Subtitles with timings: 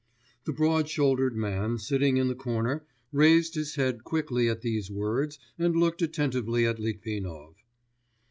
[0.45, 5.37] The broad shouldered man sitting in the corner raised his head quickly at these words
[5.59, 7.57] and looked attentively at Litvinov.